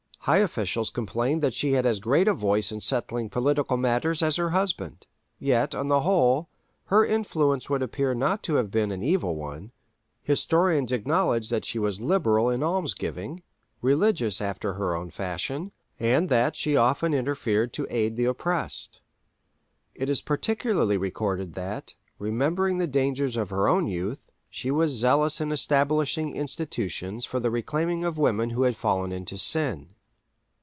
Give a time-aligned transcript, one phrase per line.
[0.25, 4.35] High officials complained that she had as great a voice in settling political matters as
[4.35, 5.07] her husband.
[5.39, 6.47] Yet, on the whole,
[6.85, 12.01] her influence would appear not to have been an evil one—historians acknowledge that she was
[12.01, 13.41] liberal in almsgiving,
[13.81, 19.01] religious after her own fashion, and that she often interfered to aid the oppressed.
[19.95, 25.41] It is particularly recorded that, remembering the dangers of her own youth, she was zealous
[25.41, 29.95] in establishing institutions for the reclaiming of women who had fallen into sin.